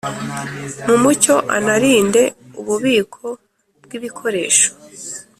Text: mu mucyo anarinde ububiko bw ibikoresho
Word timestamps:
mu 0.87 0.95
mucyo 1.03 1.35
anarinde 1.57 2.21
ububiko 2.59 3.25
bw 3.83 3.91
ibikoresho 3.97 4.69